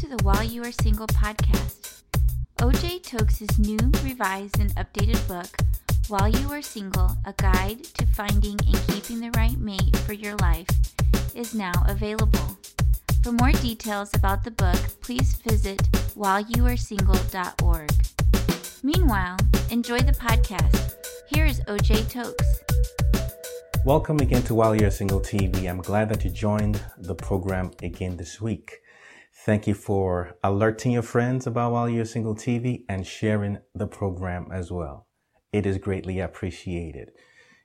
[0.00, 2.04] to the While You Are Single podcast.
[2.56, 5.54] OJ Tokes' new, revised, and updated book,
[6.08, 10.36] While You Are Single A Guide to Finding and Keeping the Right Mate for Your
[10.36, 10.70] Life,
[11.34, 12.56] is now available.
[13.22, 15.82] For more details about the book, please visit
[16.16, 17.92] whileyouaresingle.org.
[18.82, 19.36] Meanwhile,
[19.70, 20.94] enjoy the podcast.
[21.28, 22.60] Here is OJ Tokes.
[23.84, 25.68] Welcome again to While You're Single TV.
[25.68, 28.80] I'm glad that you joined the program again this week.
[29.46, 34.48] Thank you for alerting your friends about While You're Single TV and sharing the program
[34.52, 35.06] as well.
[35.50, 37.12] It is greatly appreciated.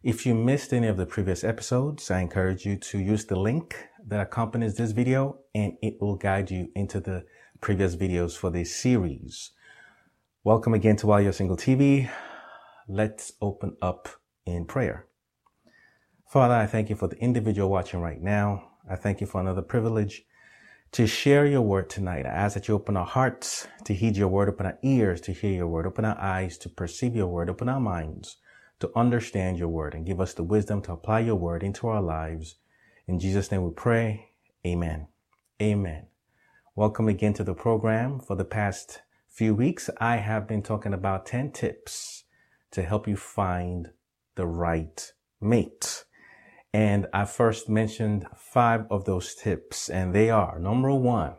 [0.02, 3.76] If you missed any of the previous episodes, I encourage you to use the link
[4.08, 7.26] that accompanies this video and it will guide you into the
[7.60, 9.52] previous videos for this series.
[10.46, 12.10] Welcome again to While You're Single TV.
[12.88, 14.08] Let's open up
[14.46, 15.08] in prayer.
[16.30, 18.64] Father, I thank you for the individual watching right now.
[18.90, 20.24] I thank you for another privilege
[20.92, 22.26] to share your word tonight.
[22.26, 25.34] I ask that you open our hearts to heed your word, open our ears to
[25.34, 28.38] hear your word, open our eyes to perceive your word, open our minds
[28.80, 32.02] to understand your word, and give us the wisdom to apply your word into our
[32.02, 32.56] lives.
[33.08, 34.30] In Jesus' name we pray.
[34.66, 35.08] Amen.
[35.62, 36.08] Amen.
[36.76, 38.20] Welcome again to the program.
[38.20, 42.24] For the past few weeks, I have been talking about 10 tips
[42.72, 43.92] to help you find
[44.36, 46.04] the right mate.
[46.76, 51.36] And I first mentioned five of those tips, and they are number one,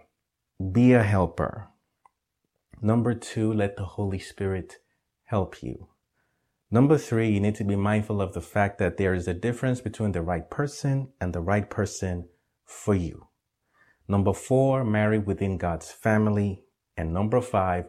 [0.72, 1.68] be a helper.
[2.80, 4.78] Number two, let the Holy Spirit
[5.24, 5.88] help you.
[6.70, 9.82] Number three, you need to be mindful of the fact that there is a difference
[9.82, 12.30] between the right person and the right person
[12.64, 13.26] for you.
[14.08, 16.64] Number four, marry within God's family.
[16.96, 17.84] And number five,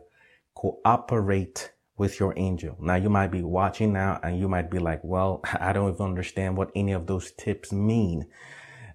[0.53, 2.77] cooperate with your angel.
[2.79, 6.05] Now you might be watching now and you might be like, well, I don't even
[6.05, 8.27] understand what any of those tips mean.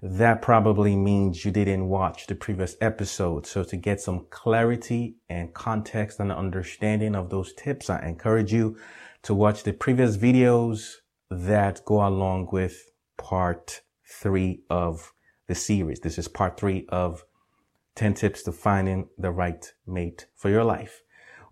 [0.00, 3.46] That probably means you didn't watch the previous episode.
[3.46, 8.76] So to get some clarity and context and understanding of those tips, I encourage you
[9.22, 10.94] to watch the previous videos
[11.30, 15.12] that go along with part three of
[15.46, 16.00] the series.
[16.00, 17.24] This is part three of
[17.94, 21.01] 10 tips to finding the right mate for your life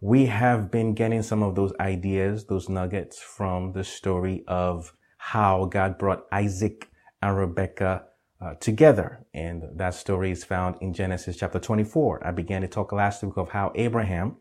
[0.00, 5.66] we have been getting some of those ideas, those nuggets from the story of how
[5.66, 6.88] God brought Isaac
[7.20, 8.04] and Rebecca
[8.40, 9.26] uh, together.
[9.34, 12.26] And that story is found in Genesis chapter 24.
[12.26, 14.36] I began to talk last week of how Abraham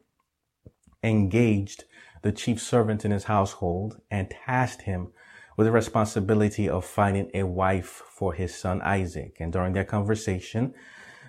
[1.03, 1.83] engaged
[2.21, 5.11] the chief servant in his household and tasked him
[5.57, 9.35] with the responsibility of finding a wife for his son Isaac.
[9.41, 10.73] And during their conversation,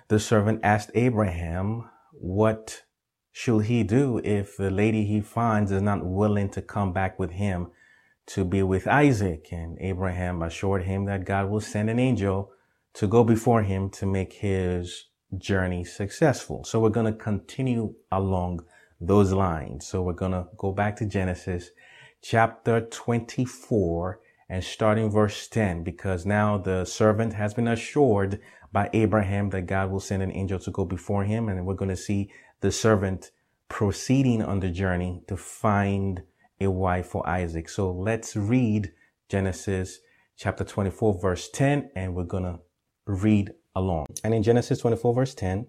[0.07, 2.83] the servant asked Abraham what
[3.31, 7.31] should he do if the lady he finds is not willing to come back with
[7.31, 7.67] him
[8.27, 9.47] to be with Isaac?
[9.51, 12.51] And Abraham assured him that God will send an angel
[12.93, 15.05] to go before him to make his
[15.37, 16.63] journey successful.
[16.65, 18.65] So we're going to continue along
[18.99, 19.87] those lines.
[19.87, 21.69] So we're going to go back to Genesis
[22.21, 28.41] chapter 24 and starting verse 10 because now the servant has been assured
[28.73, 31.47] by Abraham that God will send an angel to go before him.
[31.47, 32.29] And we're going to see
[32.61, 33.31] the servant
[33.69, 36.23] proceeding on the journey to find
[36.59, 37.67] a wife for Isaac.
[37.69, 38.91] So let's read
[39.29, 39.99] Genesis
[40.37, 42.59] chapter 24 verse 10 and we're going to
[43.05, 44.07] read along.
[44.23, 45.67] And in Genesis 24 verse 10,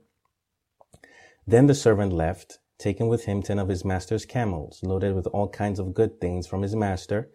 [1.46, 5.48] then the servant left, taking with him 10 of his master's camels, loaded with all
[5.48, 7.30] kinds of good things from his master.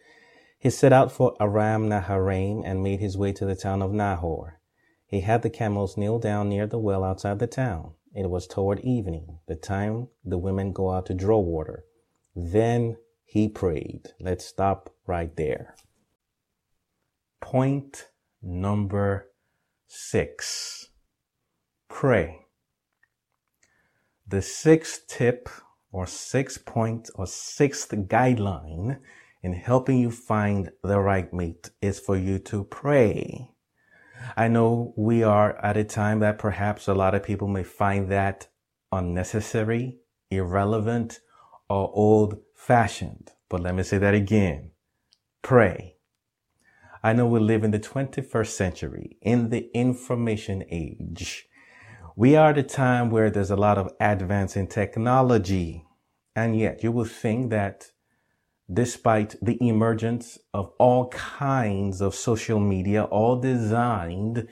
[0.60, 4.60] He set out for Aram Naharaim and made his way to the town of Nahor.
[5.08, 7.94] He had the camels kneel down near the well outside the town.
[8.14, 11.86] It was toward evening, the time the women go out to draw water.
[12.36, 14.10] Then he prayed.
[14.20, 15.76] Let's stop right there.
[17.40, 18.08] Point
[18.42, 19.32] number
[19.88, 20.90] six
[21.88, 22.46] pray.
[24.28, 25.50] The sixth tip
[25.92, 29.00] or sixth point or sixth guideline
[29.42, 33.52] in helping you find the right mate is for you to pray.
[34.36, 38.10] I know we are at a time that perhaps a lot of people may find
[38.10, 38.48] that
[38.92, 39.98] unnecessary,
[40.30, 41.20] irrelevant,
[41.70, 43.32] or old fashioned.
[43.50, 44.72] But let me say that again.
[45.42, 45.96] Pray.
[47.04, 51.48] I know we live in the 21st century, in the information age.
[52.16, 55.86] We are at a time where there's a lot of advance in technology.
[56.36, 57.92] And yet you will think that
[58.72, 64.48] despite the emergence of all kinds of social media, all designed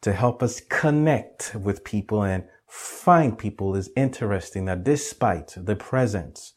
[0.00, 6.54] to help us connect with people and find people is interesting that despite the presence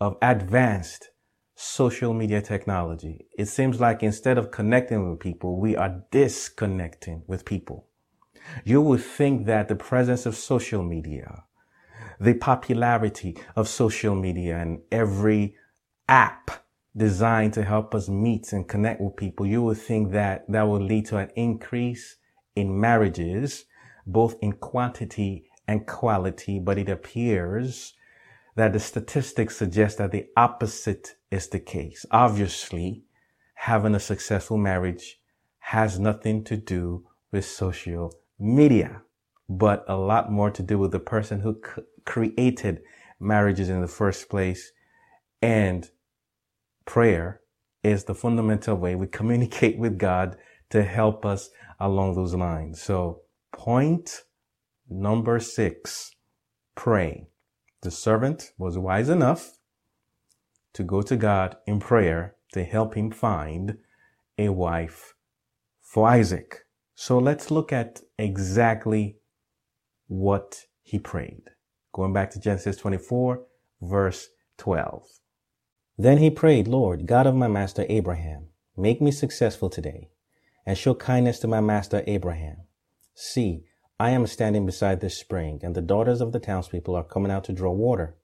[0.00, 1.10] of advanced
[1.54, 7.44] social media technology, it seems like instead of connecting with people, we are disconnecting with
[7.44, 7.88] people.
[8.64, 11.44] You would think that the presence of social media
[12.20, 15.56] the popularity of social media and every
[16.08, 16.50] app
[16.96, 20.80] designed to help us meet and connect with people, you would think that that will
[20.80, 22.16] lead to an increase
[22.54, 23.64] in marriages,
[24.06, 26.58] both in quantity and quality.
[26.58, 27.94] But it appears
[28.56, 32.06] that the statistics suggest that the opposite is the case.
[32.10, 33.04] Obviously,
[33.54, 35.20] having a successful marriage
[35.58, 39.02] has nothing to do with social media,
[39.48, 42.82] but a lot more to do with the person who c- created
[43.18, 44.70] marriages in the first place.
[45.44, 45.90] And
[46.86, 47.42] prayer
[47.82, 50.38] is the fundamental way we communicate with God
[50.70, 52.80] to help us along those lines.
[52.80, 53.20] So
[53.52, 54.22] point
[54.88, 56.12] number six,
[56.74, 57.26] pray.
[57.82, 59.58] The servant was wise enough
[60.72, 63.76] to go to God in prayer to help him find
[64.38, 65.12] a wife
[65.82, 66.60] for Isaac.
[66.94, 69.18] So let's look at exactly
[70.06, 71.50] what he prayed.
[71.92, 73.42] Going back to Genesis 24,
[73.82, 75.06] verse 12.
[75.96, 80.10] Then he prayed, Lord, God of my master Abraham, make me successful today
[80.66, 82.56] and show kindness to my master Abraham.
[83.14, 83.64] See,
[84.00, 87.44] I am standing beside this spring, and the daughters of the townspeople are coming out
[87.44, 88.16] to draw water.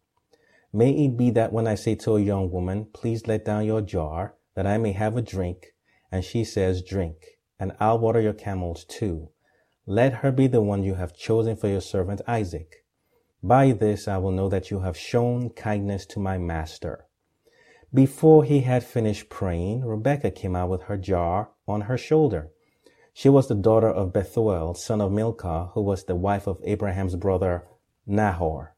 [0.73, 3.81] May it be that when I say to a young woman, Please let down your
[3.81, 5.75] jar, that I may have a drink,
[6.11, 9.31] and she says, Drink, and I'll water your camels too.
[9.87, 12.85] Let her be the one you have chosen for your servant Isaac.
[13.43, 17.07] By this I will know that you have shown kindness to my master.
[17.93, 22.51] Before he had finished praying, Rebekah came out with her jar on her shoulder.
[23.13, 27.17] She was the daughter of Bethuel, son of Milcah, who was the wife of Abraham's
[27.17, 27.67] brother
[28.07, 28.77] Nahor.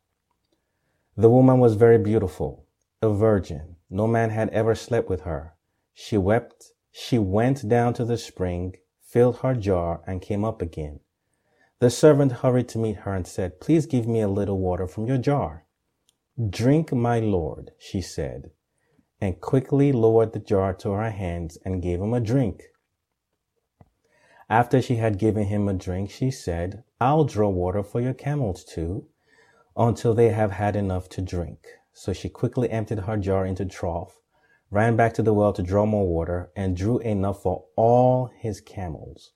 [1.14, 2.64] The woman was very beautiful,
[3.03, 3.76] a virgin.
[3.91, 5.55] No man had ever slept with her.
[5.93, 6.73] She wept.
[6.91, 11.00] She went down to the spring, filled her jar, and came up again.
[11.81, 15.06] The servant hurried to meet her and said, Please give me a little water from
[15.06, 15.67] your jar.
[16.49, 18.53] Drink, my lord, she said,
[19.22, 22.64] and quickly lowered the jar to her hands and gave him a drink.
[24.50, 28.64] After she had given him a drink, she said, I'll draw water for your camels
[28.64, 29.06] too,
[29.76, 31.69] until they have had enough to drink.
[31.92, 34.19] So she quickly emptied her jar into trough,
[34.72, 38.60] ran back to the well to draw more water, and drew enough for all his
[38.60, 39.30] camels.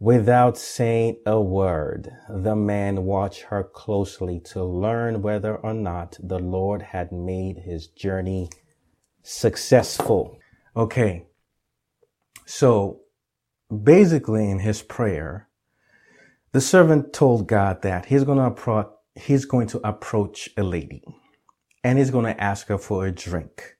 [0.00, 6.40] Without saying a word, the man watched her closely to learn whether or not the
[6.40, 8.50] Lord had made his journey
[9.24, 10.38] successful.
[10.76, 11.26] Okay.
[12.46, 13.00] So
[13.82, 15.48] basically in his prayer,
[16.52, 18.86] the servant told God that he's going to approach,
[19.16, 21.02] he's going to approach a lady
[21.82, 23.76] and he's going to ask her for a drink.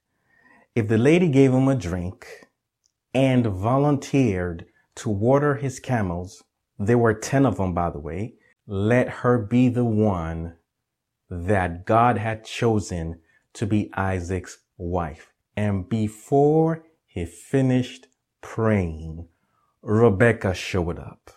[0.74, 2.26] If the lady gave him a drink
[3.12, 6.42] and volunteered to water his camels,
[6.78, 8.34] there were 10 of them, by the way,
[8.66, 10.56] let her be the one
[11.30, 13.20] that God had chosen
[13.52, 15.33] to be Isaac's wife.
[15.56, 18.08] And before he finished
[18.40, 19.28] praying,
[19.82, 21.30] Rebecca showed up.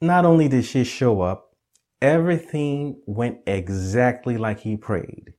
[0.00, 1.56] Not only did she show up,
[2.02, 5.34] everything went exactly like he prayed.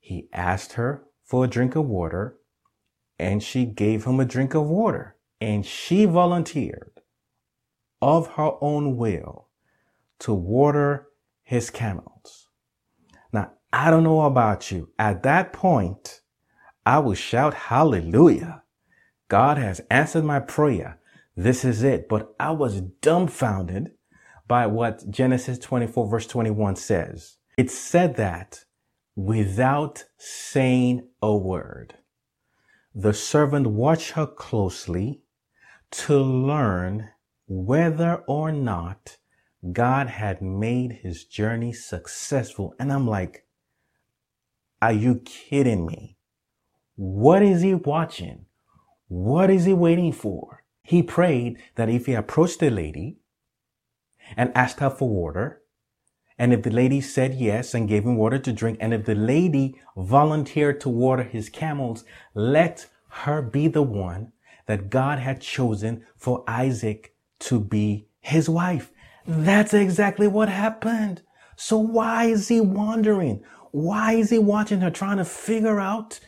[0.00, 2.38] He asked her for a drink of water
[3.18, 7.00] and she gave him a drink of water and she volunteered
[8.00, 9.48] of her own will
[10.20, 11.08] to water
[11.42, 12.48] his camels.
[13.32, 14.90] Now, I don't know about you.
[14.98, 16.20] At that point,
[16.88, 18.62] I will shout hallelujah.
[19.28, 20.98] God has answered my prayer
[21.38, 22.08] this is it.
[22.08, 23.92] But I was dumbfounded
[24.48, 27.36] by what Genesis 24 verse 21 says.
[27.56, 28.64] It said that
[29.14, 31.94] without saying a word,
[32.94, 35.22] the servant watched her closely
[35.90, 37.10] to learn
[37.46, 39.18] whether or not
[39.72, 42.74] God had made his journey successful.
[42.80, 43.46] And I'm like,
[44.82, 46.17] are you kidding me?
[46.98, 48.46] What is he watching?
[49.06, 50.64] What is he waiting for?
[50.82, 53.18] He prayed that if he approached the lady
[54.36, 55.62] and asked her for water,
[56.36, 59.14] and if the lady said yes and gave him water to drink, and if the
[59.14, 64.32] lady volunteered to water his camels, let her be the one
[64.66, 68.90] that God had chosen for Isaac to be his wife.
[69.24, 71.22] That's exactly what happened.
[71.54, 73.44] So why is he wondering?
[73.70, 76.18] Why is he watching her trying to figure out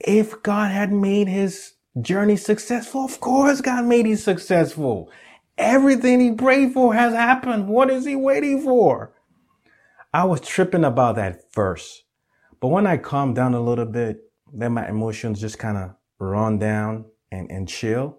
[0.00, 3.04] if God had made his journey successful?
[3.04, 5.10] Of course, God made him successful.
[5.58, 7.68] Everything he prayed for has happened.
[7.68, 9.12] What is he waiting for?
[10.12, 12.02] I was tripping about that verse.
[12.60, 14.20] But when I calmed down a little bit,
[14.52, 18.18] then my emotions just kind of run down and, and chill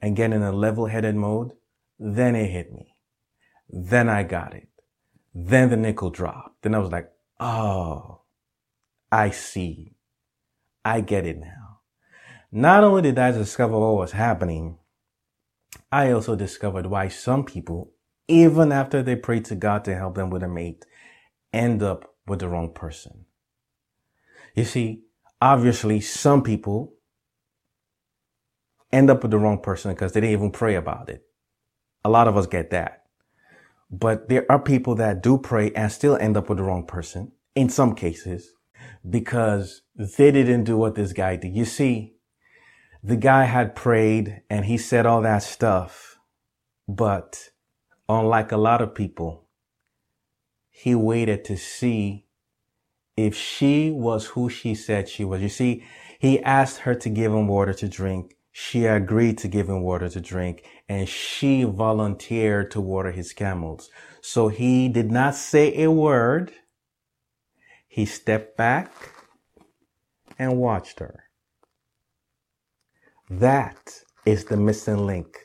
[0.00, 1.52] and get in a level headed mode.
[1.98, 2.94] Then it hit me.
[3.68, 4.68] Then I got it.
[5.34, 6.62] Then the nickel dropped.
[6.62, 7.10] Then I was like,
[7.40, 8.22] oh,
[9.10, 9.94] I see.
[10.84, 11.80] I get it now.
[12.50, 14.78] Not only did I discover what was happening,
[15.90, 17.92] I also discovered why some people,
[18.28, 20.84] even after they prayed to God to help them with a mate,
[21.52, 23.24] end up with the wrong person.
[24.54, 25.04] You see,
[25.40, 26.94] obviously some people
[28.92, 31.22] end up with the wrong person because they didn't even pray about it.
[32.04, 33.04] A lot of us get that.
[33.90, 37.32] But there are people that do pray and still end up with the wrong person
[37.54, 38.52] in some cases
[39.08, 41.54] because they didn't do what this guy did.
[41.54, 42.14] You see,
[43.02, 46.18] the guy had prayed and he said all that stuff,
[46.86, 47.50] but
[48.08, 49.48] unlike a lot of people,
[50.70, 52.26] he waited to see
[53.16, 55.42] if she was who she said she was.
[55.42, 55.84] You see,
[56.18, 58.36] he asked her to give him water to drink.
[58.52, 63.90] She agreed to give him water to drink and she volunteered to water his camels.
[64.20, 66.52] So he did not say a word.
[67.92, 68.90] He stepped back
[70.38, 71.24] and watched her.
[73.28, 75.36] That is the missing link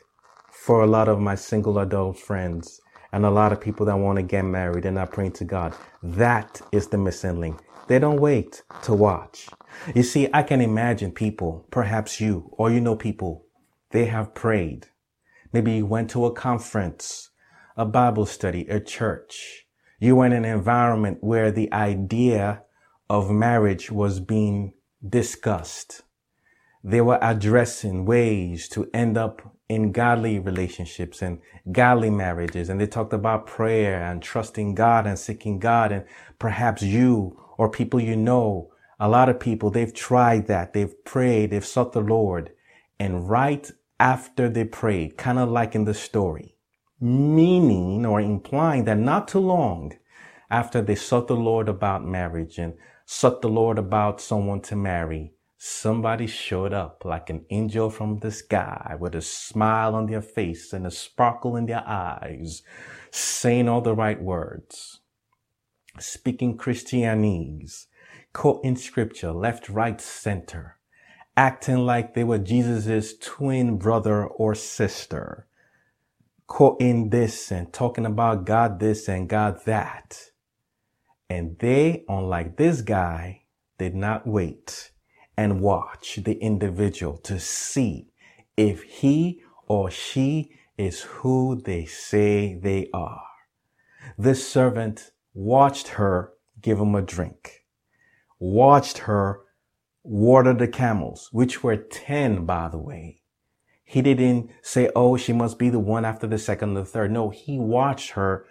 [0.50, 2.80] for a lot of my single adult friends
[3.12, 5.74] and a lot of people that want to get married and are praying to God.
[6.02, 7.60] That is the missing link.
[7.86, 9.50] They don't wait to watch.
[9.94, 13.44] You see, I can imagine people, perhaps you, or you know people,
[13.90, 14.86] they have prayed.
[15.52, 17.28] Maybe you went to a conference,
[17.76, 19.66] a Bible study, a church.
[19.98, 22.62] You were in an environment where the idea
[23.10, 24.74] of marriage was being
[25.06, 26.02] discussed.
[26.84, 31.40] They were addressing ways to end up in godly relationships and
[31.72, 32.68] godly marriages.
[32.68, 35.90] And they talked about prayer and trusting God and seeking God.
[35.90, 36.04] And
[36.38, 40.72] perhaps you or people you know, a lot of people, they've tried that.
[40.72, 41.50] They've prayed.
[41.50, 42.52] They've sought the Lord.
[42.98, 46.56] And right after they prayed, kind of like in the story,
[47.00, 49.92] meaning or implying that not too long
[50.50, 52.74] after they sought the Lord about marriage and
[53.06, 58.30] sought the Lord about someone to marry, somebody showed up like an angel from the
[58.30, 62.62] sky with a smile on their face and a sparkle in their eyes,
[63.10, 65.00] saying all the right words,
[65.98, 67.86] speaking Christianese,
[68.32, 70.78] quoting scripture left, right, center,
[71.36, 75.47] acting like they were Jesus's twin brother or sister,
[76.48, 80.18] quoting this and talking about God this and God that.
[81.30, 83.42] And they, unlike this guy,
[83.78, 84.90] did not wait
[85.36, 88.08] and watch the individual to see
[88.56, 93.22] if he or she is who they say they are.
[94.16, 97.66] This servant watched her give him a drink,
[98.40, 99.42] watched her
[100.02, 103.17] water the camels, which were 10, by the way.
[103.90, 107.10] He didn't say, oh, she must be the one after the second or the third.
[107.10, 108.44] No, he watched her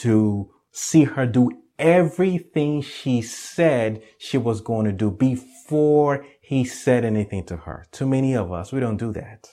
[0.00, 7.02] to see her do everything she said she was going to do before he said
[7.02, 7.86] anything to her.
[7.92, 9.48] Too many of us, we don't do that.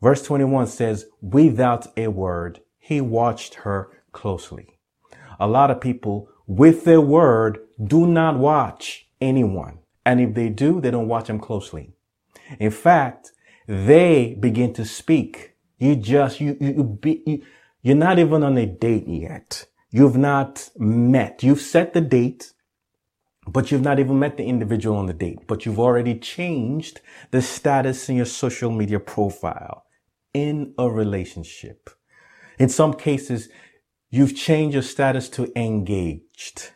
[0.00, 4.78] Verse 21 says, without a word, he watched her closely.
[5.40, 9.80] A lot of people with their word do not watch anyone.
[10.06, 11.90] And if they do, they don't watch them closely.
[12.60, 13.32] In fact,
[13.66, 15.54] they begin to speak.
[15.78, 17.42] You just, you, you, you, be, you,
[17.82, 19.66] you're not even on a date yet.
[19.90, 21.42] You've not met.
[21.42, 22.52] You've set the date,
[23.46, 27.42] but you've not even met the individual on the date, but you've already changed the
[27.42, 29.84] status in your social media profile
[30.32, 31.90] in a relationship.
[32.58, 33.48] In some cases,
[34.10, 36.72] you've changed your status to engaged.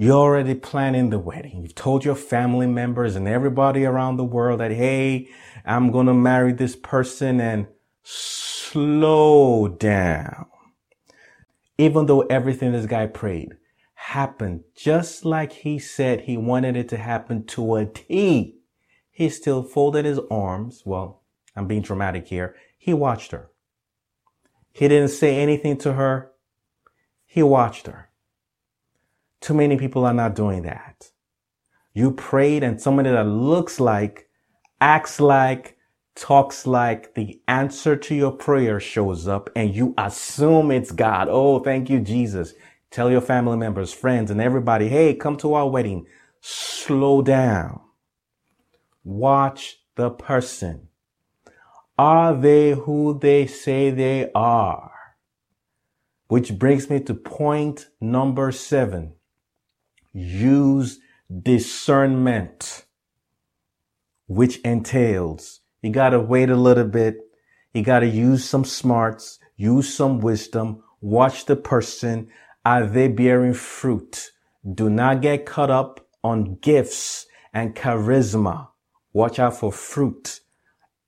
[0.00, 1.60] You're already planning the wedding.
[1.62, 5.28] You've told your family members and everybody around the world that, hey,
[5.66, 7.66] I'm going to marry this person and
[8.02, 10.46] slow down
[11.80, 13.56] even though everything this guy prayed
[13.94, 18.58] happened just like he said he wanted it to happen to a T,
[19.10, 20.82] he still folded his arms.
[20.84, 21.22] Well,
[21.56, 22.54] I'm being dramatic here.
[22.78, 23.50] He watched her.
[24.72, 26.32] He didn't say anything to her.
[27.26, 28.09] He watched her.
[29.40, 31.10] Too many people are not doing that.
[31.94, 34.28] You prayed and somebody that looks like,
[34.80, 35.76] acts like,
[36.14, 41.28] talks like the answer to your prayer shows up and you assume it's God.
[41.30, 42.54] Oh, thank you, Jesus.
[42.90, 46.06] Tell your family members, friends, and everybody, hey, come to our wedding.
[46.40, 47.80] Slow down.
[49.04, 50.88] Watch the person.
[51.98, 54.90] Are they who they say they are?
[56.28, 59.14] Which brings me to point number seven.
[60.12, 60.98] Use
[61.42, 62.84] discernment,
[64.26, 67.18] which entails you got to wait a little bit.
[67.72, 72.28] You got to use some smarts, use some wisdom, watch the person.
[72.64, 74.32] Are they bearing fruit?
[74.74, 78.68] Do not get caught up on gifts and charisma.
[79.12, 80.40] Watch out for fruit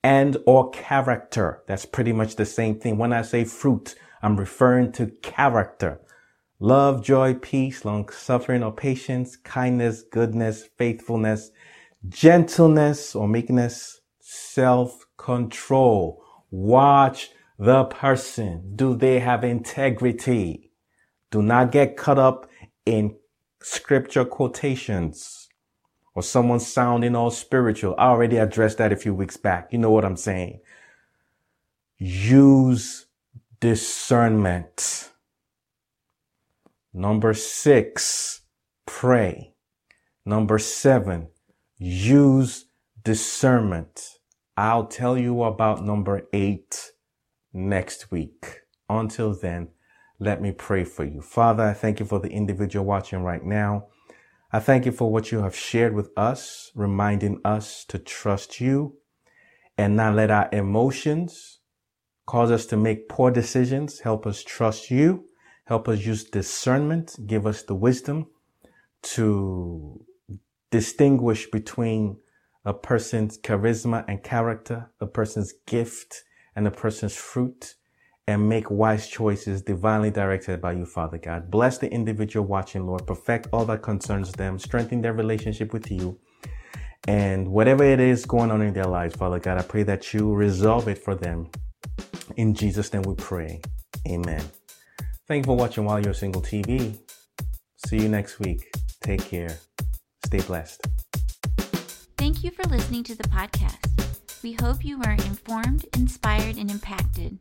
[0.02, 1.62] and or character.
[1.66, 2.97] That's pretty much the same thing.
[2.97, 6.00] When I say fruit, I'm referring to character.
[6.62, 11.50] Love, joy, peace, long suffering or patience, kindness, goodness, faithfulness,
[12.09, 16.23] gentleness or meekness, self control.
[16.52, 18.75] Watch the person.
[18.76, 20.71] Do they have integrity?
[21.33, 22.49] Do not get caught up
[22.87, 23.16] in
[23.61, 25.49] scripture quotations
[26.14, 27.97] or someone sounding all spiritual.
[27.99, 29.73] I already addressed that a few weeks back.
[29.73, 30.61] You know what I'm saying?
[31.99, 33.07] Use
[33.59, 35.12] discernment.
[36.95, 38.43] Number six,
[38.87, 39.55] pray.
[40.27, 41.29] Number seven,
[41.79, 42.67] use
[43.03, 44.19] discernment.
[44.57, 46.93] I'll tell you about number eight
[47.53, 48.61] next week.
[48.89, 49.69] Until then,
[50.19, 51.23] let me pray for you.
[51.23, 53.87] Father, I thank you for the individual watching right now.
[54.53, 58.99] I thank you for what you have shared with us, reminding us to trust you
[59.79, 61.61] and not let our emotions
[62.27, 64.01] cause us to make poor decisions.
[64.01, 65.25] Help us trust you.
[65.64, 67.16] Help us use discernment.
[67.26, 68.26] Give us the wisdom
[69.02, 70.04] to
[70.71, 72.19] distinguish between
[72.64, 77.75] a person's charisma and character, a person's gift and a person's fruit
[78.26, 81.50] and make wise choices divinely directed by you, Father God.
[81.50, 83.07] Bless the individual watching, Lord.
[83.07, 84.59] Perfect all that concerns them.
[84.59, 86.19] Strengthen their relationship with you.
[87.09, 90.33] And whatever it is going on in their lives, Father God, I pray that you
[90.33, 91.50] resolve it for them.
[92.37, 93.61] In Jesus' name we pray.
[94.09, 94.42] Amen.
[95.33, 96.99] Thank you for watching While You're Single TV.
[97.87, 98.71] See you next week.
[99.01, 99.57] Take care.
[100.27, 100.87] Stay blessed.
[102.19, 104.43] Thank you for listening to the podcast.
[104.43, 107.39] We hope you were informed, inspired, and impacted.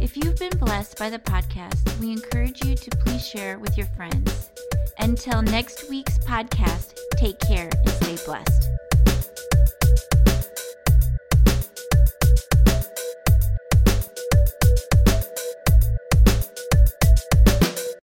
[0.00, 3.86] If you've been blessed by the podcast, we encourage you to please share with your
[3.88, 4.50] friends.
[4.98, 8.89] Until next week's podcast, take care and stay blessed.